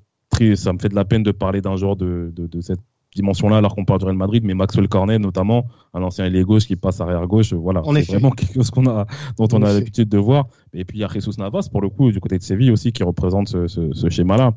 [0.56, 2.80] ça me fait de la peine de parler d'un joueur de, de, de, cette
[3.16, 6.66] dimension-là alors qu'on parle du Real Madrid, mais Maxwell Cornet notamment, un ancien ailier gauche
[6.66, 7.54] qui passe arrière gauche.
[7.54, 9.06] Voilà, c'est vraiment quelque chose qu'on a,
[9.38, 10.48] dont on a l'habitude de voir.
[10.74, 12.92] Et puis il y a Jesus Navas pour le coup du côté de Séville aussi
[12.92, 14.54] qui représente ce, ce, ce schéma-là.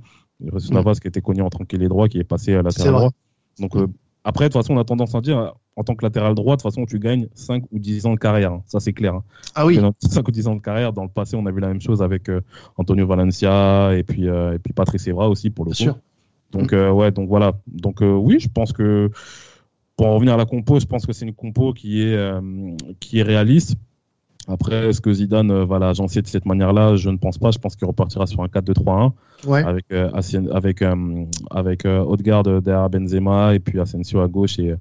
[0.53, 0.75] Jesus mm.
[0.75, 3.11] Navas qui était connu en tant qu'ailier droit, qui est passé à latéral droit.
[3.59, 3.87] Donc euh,
[4.25, 6.63] après, de toute façon, on a tendance à dire, en tant que latéral droit, de
[6.63, 8.53] toute façon, tu gagnes 5 ou 10 ans de carrière.
[8.53, 8.63] Hein.
[8.65, 9.15] Ça, c'est clair.
[9.15, 9.25] Hein.
[9.55, 9.79] Ah oui.
[9.99, 10.95] 5 ou 10 ans de carrière.
[10.95, 12.41] Dans le passé, on a vu la même chose avec euh,
[12.79, 15.77] Antonio Valencia et puis, euh, et puis Patrice Evra aussi, pour le coup.
[15.77, 15.99] Sûr.
[16.55, 16.91] Donc, mm.
[16.91, 17.53] ouais, donc voilà.
[17.67, 19.11] Donc, oui, je pense que
[19.97, 22.17] pour en revenir à la compo, je pense que c'est une compo qui est,
[23.01, 23.77] qui est réaliste.
[24.47, 26.97] Après, est-ce que Zidane euh, va l'agencer de cette manière-là?
[26.97, 27.51] Je ne pense pas.
[27.51, 29.13] Je pense qu'il repartira sur un 4-2-3-1
[29.65, 30.11] avec euh,
[30.53, 34.75] avec euh, avec Odegaard derrière Benzema et puis Asensio à gauche et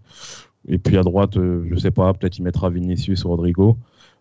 [0.68, 3.78] et puis à droite, je sais pas, peut-être il mettra Vinicius ou Rodrigo.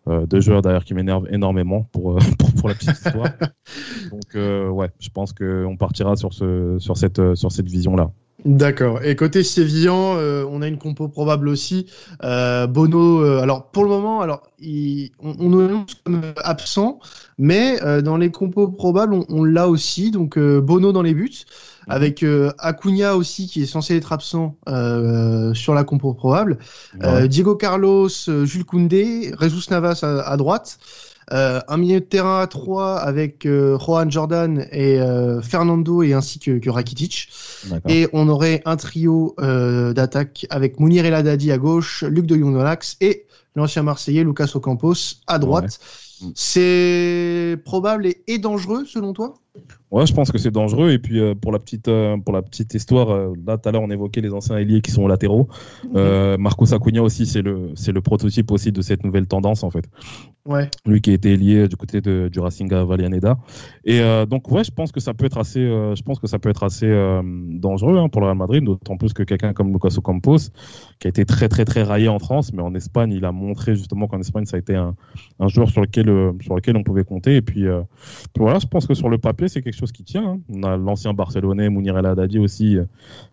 [0.06, 2.18] Deux joueurs d'ailleurs qui m'énervent énormément pour,
[2.56, 3.30] pour, la petite histoire.
[4.10, 8.10] Donc ouais, je pense qu'on partira sur ce sur cette sur cette vision-là.
[8.44, 9.04] D'accord.
[9.04, 11.86] Et côté Sévillan, euh, on a une compo probable aussi.
[12.24, 16.98] Euh, Bono, euh, alors pour le moment, alors on, on nous annonce comme absent,
[17.38, 20.10] mais dans les compos probables, on, l'a aussi.
[20.10, 21.44] Donc Bono dans les buts,
[21.86, 21.92] mhm.
[21.92, 22.24] avec
[22.58, 24.56] Acuna aussi qui est censé être absent
[25.54, 26.58] sur la compo probable.
[27.28, 30.78] Diego Carlos, Jules Koundé, Jesus Navas à droite.
[31.32, 36.12] Euh, un milieu de terrain à 3 avec euh, Juan Jordan et euh, Fernando et
[36.12, 37.28] ainsi que, que Rakitic.
[37.88, 42.56] Et on aurait un trio d'attaque avec Mounir El Haddadi à gauche, Luc de Jong
[43.00, 45.78] et l'ancien Marseillais Lucas Ocampos à droite.
[46.34, 49.34] C'est probable et dangereux selon toi?
[49.90, 50.90] Ouais, je pense que c'est dangereux.
[50.90, 53.72] Et puis euh, pour la petite euh, pour la petite histoire, euh, là tout à
[53.72, 55.48] l'heure on évoquait les anciens ailiers qui sont latéraux.
[55.92, 56.36] Mhm.
[56.38, 59.84] Marcos Acuna aussi, c'est le c'est le prototype aussi de cette nouvelle tendance en fait.
[60.46, 60.70] Ouais.
[60.86, 63.36] Lui qui a été lié du côté de, du Racing Vallianeda.
[63.84, 66.48] Et donc ouais, je pense que ça peut être assez je pense que ça peut
[66.48, 66.90] être assez
[67.50, 70.50] dangereux hein, pour le Real Madrid, d'autant plus que quelqu'un comme Lucas Ocampos
[70.98, 73.74] qui a été très très très raillé en France, mais en Espagne il a montré
[73.74, 74.94] justement qu'en Espagne ça a été un,
[75.38, 76.06] un joueur sur lequel
[76.40, 77.36] sur lequel on pouvait compter.
[77.36, 80.26] Et puis, puis voilà, je pense que sur le papier c'est quelque chose qui tient.
[80.26, 80.40] Hein.
[80.48, 82.84] On a l'ancien Barcelonais Mounir El Haddadi aussi, euh,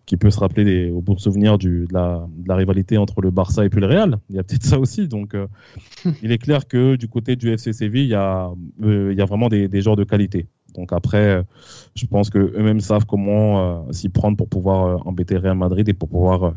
[0.06, 3.20] qui peut se rappeler des, au bon souvenir du, de, la, de, la, rivalité entre
[3.20, 4.18] le Barça et puis le Real.
[4.28, 5.08] Il y a peut-être ça aussi.
[5.08, 5.46] Donc, euh,
[6.22, 8.50] il est clair que du côté du FC Séville, il y a,
[8.82, 10.46] euh, il y a vraiment des, des joueurs de qualité.
[10.74, 11.42] Donc après,
[11.96, 16.08] je pense que eux-mêmes savent comment s'y prendre pour pouvoir embêter Real Madrid et pour
[16.08, 16.54] pouvoir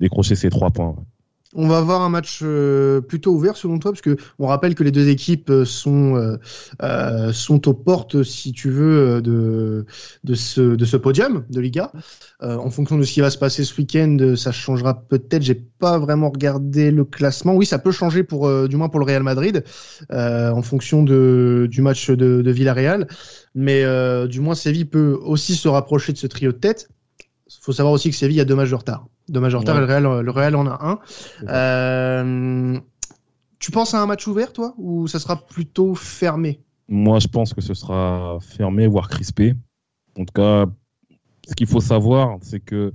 [0.00, 0.96] décrocher ces trois points.
[1.54, 4.84] On va avoir un match euh, plutôt ouvert selon toi, parce que on rappelle que
[4.84, 6.38] les deux équipes euh, sont
[6.82, 9.84] euh, sont aux portes, si tu veux, de
[10.34, 11.90] ce podium de Liga.
[12.40, 15.42] en fonction de ce qui va se passer ce week-end, ça changera peut-être.
[15.42, 17.54] J'ai pas vraiment regardé le classement.
[17.54, 19.64] Oui, ça peut changer pour du moins pour le Real Madrid
[20.10, 23.08] en fonction du match de, de Villarreal,
[23.54, 23.84] mais
[24.28, 26.88] du moins Séville peut aussi se rapprocher de ce trio de tête.
[27.58, 29.86] Il faut savoir aussi que Séville a deux matchs de retard de majoritaire et le
[29.86, 30.98] Real, le Real en a un.
[31.48, 32.78] Euh,
[33.58, 36.60] tu penses à un match ouvert, toi, ou ça sera plutôt fermé?
[36.88, 39.54] Moi, je pense que ce sera fermé, voire crispé.
[40.18, 40.66] En tout cas,
[41.48, 42.92] ce qu'il faut savoir, c'est que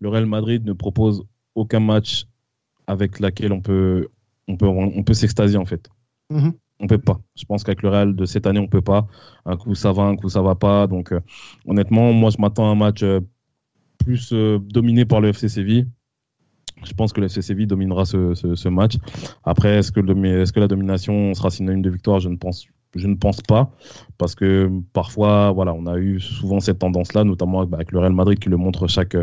[0.00, 1.24] le Real Madrid ne propose
[1.54, 2.26] aucun match
[2.86, 4.08] avec lequel on peut,
[4.48, 5.88] on peut, on peut s'extasier, en fait.
[6.30, 6.52] Mm-hmm.
[6.80, 7.20] On peut pas.
[7.36, 9.06] Je pense qu'avec le Real de cette année, on peut pas.
[9.46, 10.86] Un coup ça va, un coup ça va pas.
[10.86, 11.20] Donc, euh,
[11.66, 13.20] honnêtement, moi, je m'attends à un match euh,
[14.02, 15.88] plus euh, dominé par le FC Séville.
[16.84, 18.96] Je pense que le FC Séville dominera ce, match.
[19.44, 20.00] Après, est-ce que,
[20.58, 22.18] la domination sera synonyme de victoire?
[22.18, 23.70] Je ne pense, je ne pense pas,
[24.18, 28.38] parce que parfois, voilà, on a eu souvent cette tendance-là, notamment avec le Real Madrid
[28.38, 29.16] qui le montre chaque,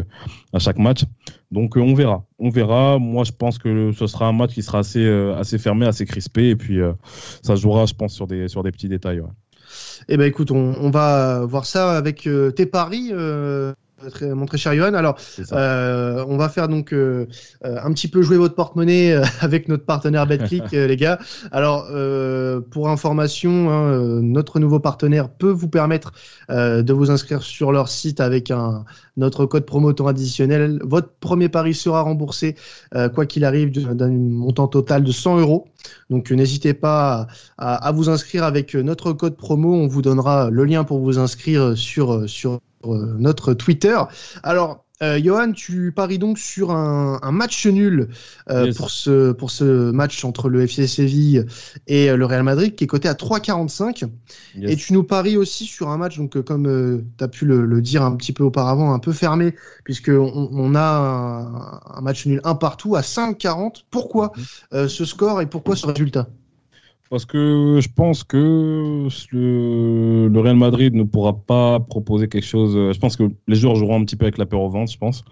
[0.54, 1.04] à chaque match.
[1.52, 2.26] Donc, euh, on verra.
[2.38, 2.98] On verra.
[2.98, 6.50] Moi, je pense que ce sera un match qui sera assez, euh, fermé, assez crispé,
[6.50, 6.80] et puis
[7.42, 9.22] ça jouera, je pense, sur des, sur des petits détails.
[10.08, 13.12] Eh ben, écoute, on, va voir ça avec tes paris
[14.22, 14.94] mon très cher Johan.
[14.94, 15.18] Alors,
[15.52, 17.28] euh, on va faire donc euh,
[17.66, 21.20] euh, un petit peu jouer votre porte-monnaie avec notre partenaire BetClick, les gars.
[21.52, 21.88] Alors,
[22.70, 26.12] pour information, hein, notre nouveau partenaire peut vous permettre
[26.50, 28.86] de vous inscrire sur leur site avec un
[29.18, 30.80] notre code promo traditionnel.
[30.84, 32.56] Votre premier pari sera remboursé,
[33.14, 35.68] quoi qu'il arrive, d'un montant total de 100 euros.
[36.10, 39.74] Donc, n'hésitez pas à, à, vous inscrire avec notre code promo.
[39.74, 43.98] On vous donnera le lien pour vous inscrire sur sur euh, notre Twitter.
[44.44, 48.10] Alors, euh, Johan, tu paries donc sur un, match nul
[48.50, 51.46] euh, pour, ce, pour ce match entre le FC Séville
[51.88, 54.10] et le Real Madrid qui est coté à 3,45.
[54.62, 58.04] Et tu nous paries aussi sur un match, donc comme tu as pu le, dire
[58.04, 62.96] un petit peu auparavant, un peu fermé, puisqu'on on a un, match nul un partout
[62.96, 63.84] à 5,40.
[63.89, 64.34] Pourquoi
[64.72, 64.88] mhm.
[64.89, 66.28] ce score et pourquoi ce résultat?
[67.10, 72.76] Parce que je pense que le, Real Madrid ne pourra pas proposer quelque chose.
[72.78, 74.91] Euh, je pense que les joueurs joueront un petit peu avec la peur au ventre,
[74.91, 75.24] je pense.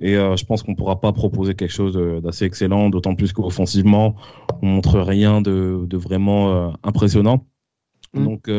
[0.00, 3.32] Et euh, je pense qu'on ne pourra pas proposer quelque chose d'assez excellent, d'autant plus
[3.32, 4.14] qu'offensivement,
[4.60, 7.46] on montre rien de, vraiment euh, impressionnant.
[8.12, 8.24] Mm.
[8.24, 8.50] Donc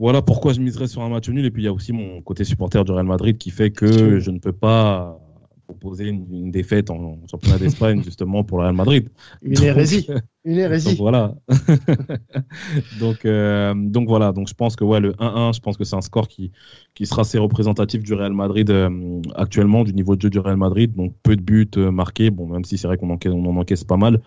[0.00, 1.44] voilà pourquoi je miserais sur un match nul.
[1.44, 4.18] Et puis il y a aussi mon côté supporter du Real Madrid qui fait que
[4.18, 5.20] je ne peux pas
[5.66, 9.08] proposer une, défaite en, championnat d'Espagne justement pour le Real Madrid.
[9.42, 10.06] Une hérésie.
[10.44, 10.88] Une hérésie.
[10.90, 11.34] Donc, voilà.
[13.00, 14.32] donc, euh, donc voilà.
[14.32, 16.52] Donc je pense que ouais, le 1-1, je pense que c'est un score qui,
[16.94, 20.56] qui sera assez représentatif du Real Madrid euh, actuellement, du niveau de jeu du Real
[20.56, 20.94] Madrid.
[20.94, 22.30] Donc peu de buts euh, marqués.
[22.30, 24.20] Bon, même si c'est vrai qu'on on en encaisse pas mal.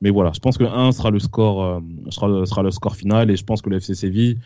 [0.00, 3.36] Mais voilà, je pense que 1 sera le score, sera, sera le score final et
[3.36, 4.38] je pense que le FC Séville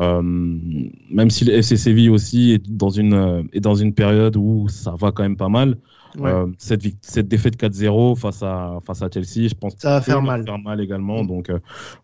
[0.00, 4.36] euh, même si le FC Séville aussi est dans une euh, est dans une période
[4.36, 5.78] où ça va quand même pas mal.
[6.20, 10.22] Euh, cette, cette défaite 4-0 face à face à Chelsea, je pense ça va faire
[10.22, 10.44] mal.
[10.44, 11.24] faire mal également.
[11.24, 11.26] Mm.
[11.26, 11.52] Donc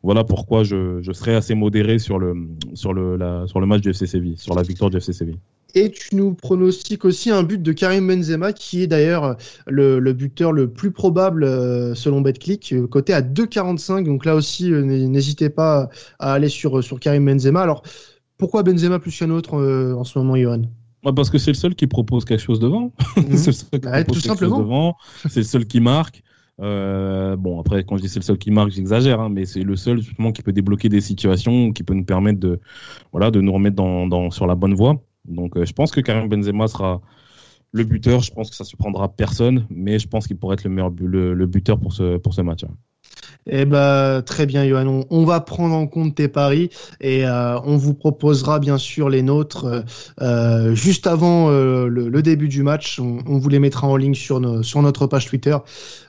[0.02, 2.34] voilà pourquoi je, je serai assez modéré sur le
[2.74, 5.38] sur le la, sur le match du FC Séville, sur la victoire du FC Séville.
[5.74, 10.52] Et tu nous pronostiques aussi un but de Karim Benzema, qui est d'ailleurs le, buteur
[10.52, 14.04] le plus probable euh, selon BetClick, euh, côté à 2,45.
[14.04, 17.62] Donc là aussi, euh, n'hésitez pas à aller sur, sur Karim Benzema.
[17.62, 17.82] Alors,
[18.38, 20.62] pourquoi Benzema plus qu'un autre en ce moment, Johan?
[21.02, 22.92] Bah, parce que c'est le seul qui propose quelque chose devant.
[23.16, 24.96] C'est le seul qui bah, propose quelque chose devant.
[25.28, 26.22] C'est le seul qui marque.
[26.58, 29.76] bon, après, quand je dis c'est le seul qui marque, j'exagère, hein, mais c'est le
[29.76, 32.60] seul justement qui peut débloquer des situations, qui peut nous permettre de,
[33.12, 35.00] voilà, de nous remettre dans, dans, sur la bonne voie.
[35.30, 37.00] Donc euh, je pense que Karim Benzema sera
[37.72, 38.20] le buteur.
[38.20, 40.90] Je pense que ça se prendra personne, mais je pense qu'il pourrait être le meilleur
[40.90, 42.64] le, buteur pour ce, pour ce match.
[43.46, 45.04] Eh ben, très bien, Johan.
[45.10, 49.22] On, va prendre en compte tes paris et euh, on vous proposera bien sûr les
[49.22, 49.80] nôtres euh,
[50.20, 53.00] euh juste avant le, début du match.
[53.00, 55.56] On, vous les mettra en ligne sur, notre page Twitter.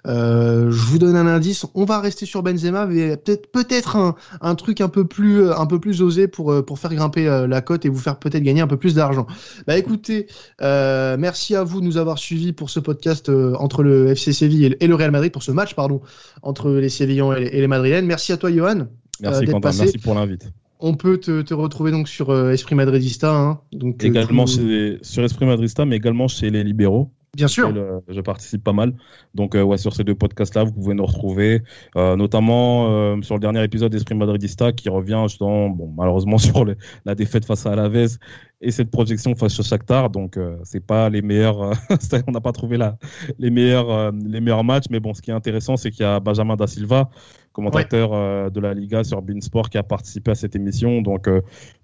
[0.06, 1.66] Je vous donne un indice.
[1.74, 6.94] On va rester sur Benzema, mais peut-être un, truc un peu plus osé pour faire
[6.94, 9.26] grimper la cote et vous faire peut-être gagner un peu plus d'argent.
[9.68, 10.28] Bah écoutez,
[10.60, 14.88] merci à vous de nous avoir suivis pour ce podcast entre le FC Séville et
[14.88, 16.02] le Real Madrid pour ce match pardon
[16.44, 18.06] entre les Sévillans et les, Madrilènes.
[18.06, 18.88] Merci à toi, Johan.
[19.22, 19.72] Merci, euh, Quentin.
[19.76, 20.52] Merci pour l'invite.
[20.80, 23.34] On peut te, retrouver donc sur euh, Esprit Madridista.
[23.34, 23.60] Hein.
[23.72, 27.10] donc, euh, également sur Esprit Madridista, mais également chez les libéraux.
[27.36, 27.74] Bien sûr.
[28.10, 28.94] je participe pas mal.
[29.36, 31.64] Donc, ouais, sur ces deux podcasts-là, vous pouvez nous retrouver,
[31.96, 36.66] notamment sur le dernier épisode d'Esprit Madridista qui revient justement, bon, malheureusement, sur
[37.06, 38.18] la défaite face à Alaves
[38.62, 40.10] et cette projection face au Shakhtar.
[40.10, 41.62] Donc, euh, c'est pas les meilleurs.
[41.62, 41.74] Euh,
[42.28, 42.98] on n'a pas trouvé la,
[43.40, 44.86] les meilleurs, euh, les meilleurs matchs.
[44.90, 47.10] Mais bon, ce qui est intéressant, c'est qu'il y a Benjamin da Silva,
[47.54, 51.02] commentateur de la Liga sur Beansport, qui a participé à cette émission.
[51.02, 51.30] Donc,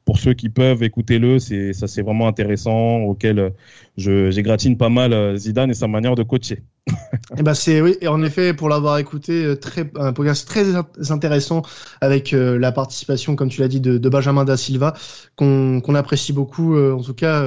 [0.06, 1.40] pour ceux qui peuvent, écoutez-le.
[1.40, 3.00] C'est ça, c'est vraiment intéressant.
[3.02, 3.54] Auquel
[3.98, 6.64] j'égratine pas mal Zidane et sa manière de coacher.
[7.14, 10.66] Et eh ben c'est oui, et en effet, pour l'avoir écouté, très, un podcast très
[11.10, 11.62] intéressant
[12.02, 14.94] avec la participation, comme tu l'as dit, de, Benjamin da Silva,
[15.36, 17.46] qu'on apprécie beaucoup, en tout cas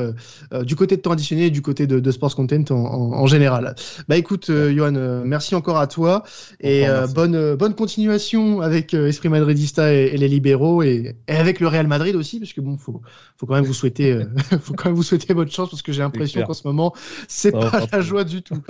[0.63, 3.75] du côté de temps additionné et du côté de, Sports Content en, général.
[4.09, 6.23] Bah écoute, Johan, merci encore à toi
[6.61, 12.17] et bonne bonne continuation avec Esprit Madridista et, les libéraux et, avec le Real Madrid
[12.17, 13.01] aussi, parce que bon, faut
[13.37, 14.21] faut quand même vous souhaiter
[14.61, 16.95] faut quand même vous souhaiter bonne chance parce que j'ai l'impression qu'en ce moment
[17.29, 18.63] c'est pas la joie du tout.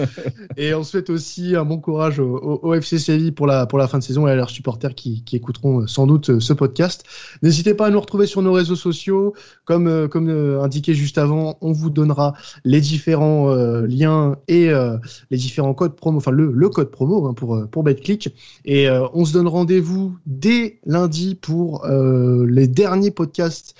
[0.57, 3.99] Et on souhaite aussi un bon courage au, FC Séville pour la, pour la fin
[3.99, 7.05] de saison et à leurs supporters qui, qui écouteront euh, sans doute euh, ce podcast.
[7.43, 9.35] N'hésitez pas à nous retrouver sur nos réseaux sociaux.
[9.65, 10.29] Comme, euh, comme
[10.63, 14.71] indiqué juste avant, on vous donnera les différents liens et
[15.31, 18.35] les différents codes promo, enfin le, le code promo hein, pour, pour BetClick.
[18.65, 23.75] Et on se donne rendez-vous dès lundi pour les derniers podcasts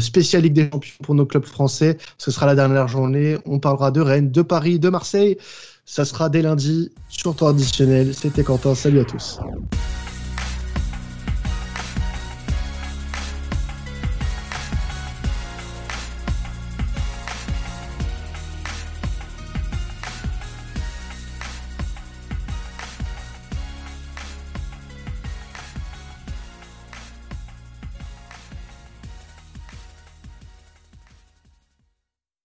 [0.00, 1.98] spécial Ligue des Champions pour nos clubs français.
[2.18, 3.38] Ce sera la dernière journée.
[3.44, 5.36] On parlera de Rennes, de Paris, de Marseille.
[5.92, 8.14] Ça sera dès lundi sur temps additionnel.
[8.14, 8.76] C'était Quentin.
[8.76, 9.40] Salut à tous.